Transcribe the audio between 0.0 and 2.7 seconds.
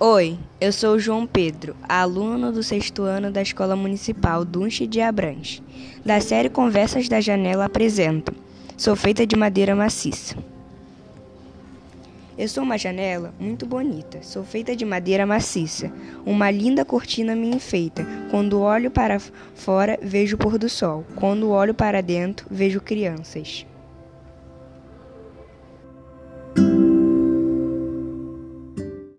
Oi, eu sou João Pedro, aluno do